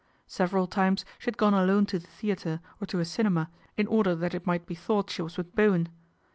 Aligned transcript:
Several 0.25 0.65
times 0.65 1.05
she 1.19 1.25
had 1.25 1.37
gone 1.37 1.53
alone 1.53 1.85
to 1.85 1.99
the 1.99 2.07
theatre, 2.07 2.59
or 2.81 2.87
to 2.87 2.99
a 3.01 3.05
cinema, 3.05 3.51
in 3.77 3.85
order 3.85 4.15
that 4.15 4.33
it 4.33 4.47
might 4.47 4.65
be 4.65 4.73
thought 4.73 5.11
she 5.11 5.21
was 5.21 5.37
with 5.37 5.53
Bowen. 5.55 5.89